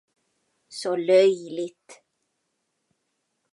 Så 0.69 0.95
löjligt! 0.95 2.01